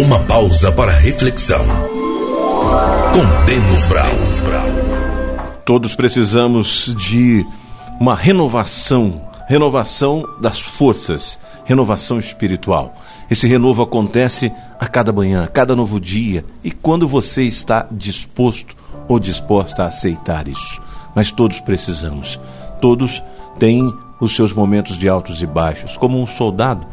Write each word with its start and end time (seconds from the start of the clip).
Uma 0.00 0.20
pausa 0.20 0.72
para 0.72 0.92
reflexão. 0.92 1.62
Com 3.12 3.44
Denis 3.44 3.84
Brown. 3.84 4.08
Todos 5.62 5.94
precisamos 5.94 6.96
de 6.96 7.44
uma 8.00 8.14
renovação, 8.14 9.20
renovação 9.46 10.26
das 10.40 10.58
forças, 10.58 11.38
renovação 11.66 12.18
espiritual. 12.18 12.94
Esse 13.30 13.46
renovo 13.46 13.82
acontece 13.82 14.50
a 14.80 14.88
cada 14.88 15.12
manhã, 15.12 15.44
a 15.44 15.48
cada 15.48 15.76
novo 15.76 16.00
dia, 16.00 16.46
e 16.64 16.70
quando 16.70 17.06
você 17.06 17.42
está 17.42 17.86
disposto 17.92 18.74
ou 19.06 19.20
disposta 19.20 19.82
a 19.82 19.88
aceitar 19.88 20.48
isso. 20.48 20.80
Mas 21.14 21.30
todos 21.30 21.60
precisamos. 21.60 22.40
Todos 22.80 23.22
têm 23.58 23.94
os 24.18 24.34
seus 24.34 24.54
momentos 24.54 24.96
de 24.96 25.10
altos 25.10 25.42
e 25.42 25.46
baixos, 25.46 25.98
como 25.98 26.18
um 26.18 26.26
soldado 26.26 26.86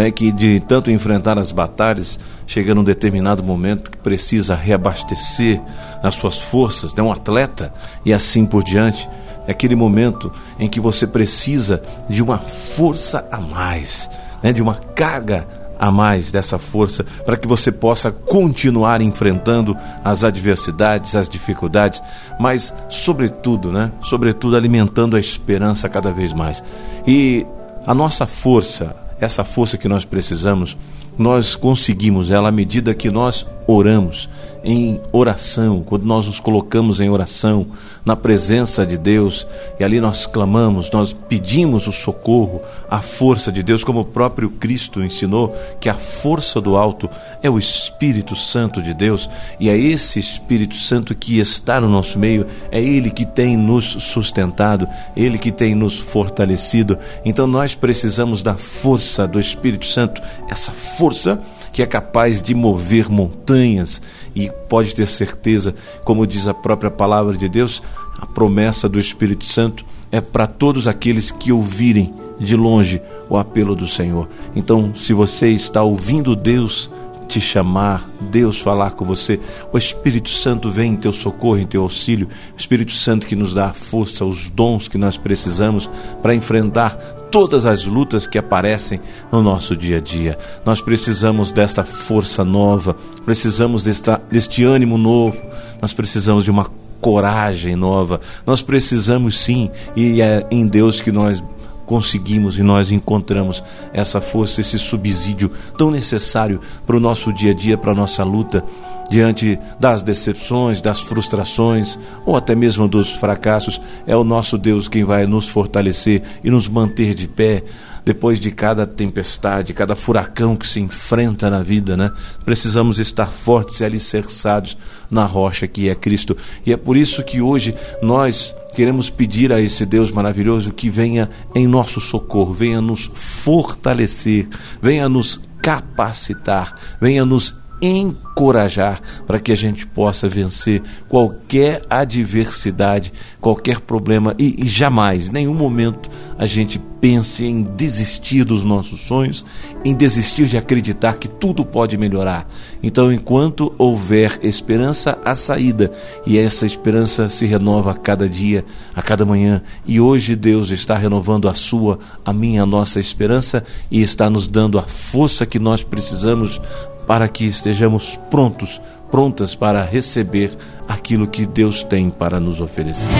é 0.00 0.10
que 0.10 0.32
de 0.32 0.60
tanto 0.60 0.90
enfrentar 0.90 1.38
as 1.38 1.52
batalhas, 1.52 2.18
chega 2.46 2.74
num 2.74 2.84
determinado 2.84 3.42
momento 3.42 3.90
que 3.90 3.98
precisa 3.98 4.54
reabastecer 4.54 5.60
as 6.02 6.14
suas 6.16 6.38
forças, 6.38 6.94
né? 6.94 7.02
um 7.02 7.12
atleta 7.12 7.72
e 8.04 8.12
assim 8.12 8.44
por 8.44 8.64
diante. 8.64 9.08
É 9.46 9.52
aquele 9.52 9.74
momento 9.74 10.32
em 10.58 10.68
que 10.68 10.80
você 10.80 11.06
precisa 11.06 11.82
de 12.08 12.22
uma 12.22 12.38
força 12.38 13.26
a 13.30 13.38
mais, 13.38 14.10
né? 14.42 14.52
de 14.52 14.62
uma 14.62 14.74
carga 14.74 15.46
a 15.78 15.90
mais 15.90 16.30
dessa 16.32 16.58
força 16.58 17.04
para 17.24 17.36
que 17.36 17.46
você 17.46 17.70
possa 17.70 18.10
continuar 18.10 19.00
enfrentando 19.00 19.76
as 20.02 20.24
adversidades, 20.24 21.14
as 21.14 21.28
dificuldades, 21.28 22.02
mas 22.38 22.72
sobretudo, 22.88 23.72
né? 23.72 23.90
Sobretudo 24.00 24.56
alimentando 24.56 25.16
a 25.16 25.20
esperança 25.20 25.88
cada 25.88 26.12
vez 26.12 26.32
mais. 26.32 26.62
E 27.06 27.46
a 27.86 27.94
nossa 27.94 28.26
força, 28.26 28.96
essa 29.20 29.44
força 29.44 29.78
que 29.78 29.88
nós 29.88 30.04
precisamos, 30.04 30.76
nós 31.16 31.54
conseguimos 31.54 32.30
ela 32.30 32.48
à 32.48 32.52
medida 32.52 32.94
que 32.94 33.10
nós 33.10 33.46
oramos 33.66 34.28
em 34.64 34.98
oração, 35.12 35.82
quando 35.84 36.04
nós 36.04 36.26
nos 36.26 36.40
colocamos 36.40 36.98
em 36.98 37.10
oração, 37.10 37.66
na 38.02 38.16
presença 38.16 38.84
de 38.86 38.96
Deus, 38.96 39.46
e 39.78 39.84
ali 39.84 40.00
nós 40.00 40.26
clamamos, 40.26 40.90
nós 40.90 41.12
pedimos 41.12 41.86
o 41.86 41.92
socorro, 41.92 42.62
a 42.90 43.00
força 43.00 43.52
de 43.52 43.62
Deus, 43.62 43.84
como 43.84 44.00
o 44.00 44.04
próprio 44.04 44.50
Cristo 44.50 45.02
ensinou, 45.02 45.54
que 45.80 45.88
a 45.88 45.94
força 45.94 46.60
do 46.60 46.76
alto 46.76 47.08
é 47.42 47.50
o 47.50 47.58
Espírito 47.58 48.34
Santo 48.34 48.82
de 48.82 48.94
Deus, 48.94 49.28
e 49.60 49.68
é 49.68 49.76
esse 49.76 50.18
Espírito 50.18 50.76
Santo 50.76 51.14
que 51.14 51.38
está 51.38 51.78
no 51.78 51.88
nosso 51.88 52.18
meio, 52.18 52.46
é 52.70 52.80
Ele 52.80 53.10
que 53.10 53.26
tem 53.26 53.56
nos 53.56 53.84
sustentado, 53.84 54.88
Ele 55.14 55.38
que 55.38 55.52
tem 55.52 55.74
nos 55.74 55.98
fortalecido. 55.98 56.98
Então 57.24 57.46
nós 57.46 57.74
precisamos 57.74 58.42
da 58.42 58.54
força 58.54 59.28
do 59.28 59.38
Espírito 59.38 59.86
Santo, 59.86 60.22
essa 60.48 60.72
força 61.04 61.38
que 61.70 61.82
é 61.82 61.86
capaz 61.86 62.40
de 62.40 62.54
mover 62.54 63.10
montanhas 63.10 64.00
e 64.34 64.50
pode 64.70 64.94
ter 64.94 65.06
certeza, 65.06 65.74
como 66.02 66.26
diz 66.26 66.46
a 66.46 66.54
própria 66.54 66.90
palavra 66.90 67.36
de 67.36 67.46
Deus, 67.46 67.82
a 68.18 68.24
promessa 68.24 68.88
do 68.88 68.98
Espírito 68.98 69.44
Santo 69.44 69.84
é 70.10 70.18
para 70.18 70.46
todos 70.46 70.88
aqueles 70.88 71.30
que 71.30 71.52
ouvirem 71.52 72.14
de 72.40 72.56
longe 72.56 73.02
o 73.28 73.36
apelo 73.36 73.76
do 73.76 73.86
Senhor. 73.86 74.30
Então, 74.56 74.94
se 74.94 75.12
você 75.12 75.50
está 75.50 75.82
ouvindo 75.82 76.34
Deus 76.34 76.88
te 77.28 77.38
chamar, 77.40 78.08
Deus 78.18 78.58
falar 78.58 78.92
com 78.92 79.04
você, 79.04 79.38
o 79.72 79.76
Espírito 79.76 80.30
Santo 80.30 80.70
vem 80.70 80.92
em 80.92 80.96
teu 80.96 81.12
socorro, 81.12 81.58
em 81.58 81.66
teu 81.66 81.82
auxílio, 81.82 82.28
o 82.56 82.58
Espírito 82.58 82.92
Santo 82.92 83.26
que 83.26 83.36
nos 83.36 83.52
dá 83.52 83.66
a 83.66 83.74
força, 83.74 84.24
os 84.24 84.48
dons 84.48 84.88
que 84.88 84.96
nós 84.96 85.18
precisamos 85.18 85.90
para 86.22 86.34
enfrentar 86.34 86.96
todas 87.34 87.66
as 87.66 87.84
lutas 87.84 88.28
que 88.28 88.38
aparecem 88.38 89.00
no 89.32 89.42
nosso 89.42 89.76
dia 89.76 89.96
a 89.96 90.00
dia. 90.00 90.38
Nós 90.64 90.80
precisamos 90.80 91.50
desta 91.50 91.82
força 91.82 92.44
nova, 92.44 92.96
precisamos 93.24 93.82
desta, 93.82 94.22
deste 94.30 94.62
ânimo 94.62 94.96
novo, 94.96 95.42
nós 95.82 95.92
precisamos 95.92 96.44
de 96.44 96.50
uma 96.52 96.70
coragem 97.00 97.74
nova, 97.74 98.20
nós 98.46 98.62
precisamos 98.62 99.40
sim, 99.40 99.68
e 99.96 100.22
é 100.22 100.46
em 100.48 100.64
Deus 100.64 101.00
que 101.00 101.10
nós 101.10 101.42
conseguimos 101.86 102.58
e 102.58 102.62
nós 102.62 102.90
encontramos 102.90 103.62
essa 103.92 104.20
força, 104.20 104.60
esse 104.60 104.78
subsídio 104.78 105.50
tão 105.76 105.90
necessário 105.90 106.60
para 106.86 106.96
o 106.96 107.00
nosso 107.00 107.32
dia 107.32 107.52
a 107.52 107.54
dia, 107.54 107.78
para 107.78 107.92
a 107.92 107.94
nossa 107.94 108.24
luta 108.24 108.64
diante 109.10 109.58
das 109.78 110.02
decepções, 110.02 110.80
das 110.80 111.00
frustrações 111.00 111.98
ou 112.24 112.36
até 112.36 112.54
mesmo 112.54 112.88
dos 112.88 113.10
fracassos, 113.10 113.80
é 114.06 114.16
o 114.16 114.24
nosso 114.24 114.56
Deus 114.56 114.88
quem 114.88 115.04
vai 115.04 115.26
nos 115.26 115.46
fortalecer 115.46 116.22
e 116.42 116.50
nos 116.50 116.68
manter 116.68 117.14
de 117.14 117.28
pé 117.28 117.62
depois 118.04 118.38
de 118.38 118.50
cada 118.50 118.86
tempestade, 118.86 119.72
cada 119.72 119.96
furacão 119.96 120.56
que 120.56 120.66
se 120.66 120.78
enfrenta 120.78 121.48
na 121.48 121.62
vida, 121.62 121.96
né? 121.96 122.10
Precisamos 122.44 122.98
estar 122.98 123.26
fortes 123.26 123.80
e 123.80 123.84
alicerçados 123.84 124.76
na 125.10 125.24
rocha 125.24 125.66
que 125.66 125.88
é 125.88 125.94
Cristo. 125.94 126.36
E 126.66 126.72
é 126.72 126.76
por 126.76 126.96
isso 126.96 127.22
que 127.24 127.40
hoje 127.40 127.74
nós 128.02 128.54
queremos 128.74 129.08
pedir 129.08 129.52
a 129.52 129.60
esse 129.60 129.86
Deus 129.86 130.10
maravilhoso 130.10 130.72
que 130.72 130.90
venha 130.90 131.30
em 131.54 131.66
nosso 131.66 132.00
socorro, 132.00 132.52
venha 132.52 132.80
nos 132.80 133.10
fortalecer, 133.14 134.48
venha 134.82 135.08
nos 135.08 135.40
capacitar, 135.62 136.74
venha 137.00 137.24
nos 137.24 137.56
encorajar 137.80 139.00
para 139.26 139.38
que 139.38 139.52
a 139.52 139.56
gente 139.56 139.86
possa 139.86 140.28
vencer 140.28 140.82
qualquer 141.08 141.82
adversidade, 141.88 143.12
qualquer 143.40 143.80
problema 143.80 144.34
e, 144.38 144.62
e 144.62 144.66
jamais, 144.66 145.28
em 145.28 145.32
nenhum 145.32 145.54
momento, 145.54 146.10
a 146.38 146.46
gente 146.46 146.80
pense 147.04 147.44
em 147.44 147.62
desistir 147.62 148.44
dos 148.44 148.64
nossos 148.64 149.00
sonhos, 149.00 149.44
em 149.84 149.92
desistir 149.94 150.46
de 150.46 150.56
acreditar 150.56 151.18
que 151.18 151.28
tudo 151.28 151.62
pode 151.62 151.98
melhorar. 151.98 152.48
Então, 152.82 153.12
enquanto 153.12 153.74
houver 153.76 154.38
esperança, 154.42 155.18
há 155.22 155.36
saída, 155.36 155.92
e 156.26 156.38
essa 156.38 156.64
esperança 156.64 157.28
se 157.28 157.44
renova 157.44 157.90
a 157.90 157.94
cada 157.94 158.26
dia, 158.26 158.64
a 158.96 159.02
cada 159.02 159.26
manhã. 159.26 159.60
E 159.86 160.00
hoje 160.00 160.34
Deus 160.34 160.70
está 160.70 160.96
renovando 160.96 161.46
a 161.46 161.52
sua, 161.52 161.98
a 162.24 162.32
minha, 162.32 162.62
a 162.62 162.66
nossa 162.66 162.98
esperança 162.98 163.62
e 163.90 164.00
está 164.00 164.30
nos 164.30 164.48
dando 164.48 164.78
a 164.78 164.82
força 164.82 165.44
que 165.44 165.58
nós 165.58 165.84
precisamos 165.84 166.58
para 167.06 167.28
que 167.28 167.44
estejamos 167.44 168.18
prontos, 168.30 168.80
prontas 169.10 169.54
para 169.54 169.84
receber 169.84 170.56
aquilo 170.88 171.26
que 171.26 171.44
Deus 171.44 171.82
tem 171.82 172.08
para 172.08 172.40
nos 172.40 172.62
oferecer. 172.62 173.12